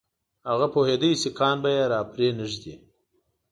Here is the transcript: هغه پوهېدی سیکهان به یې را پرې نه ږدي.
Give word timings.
هغه 0.49 0.67
پوهېدی 0.73 1.11
سیکهان 1.21 1.55
به 1.63 1.69
یې 1.75 1.83
را 1.91 2.01
پرې 2.11 2.27
نه 2.37 2.45
ږدي. 2.51 2.75